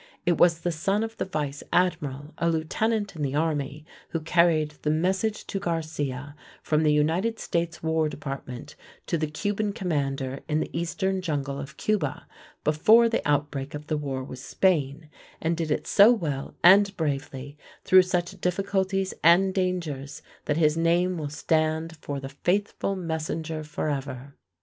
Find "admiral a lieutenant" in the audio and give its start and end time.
1.71-3.15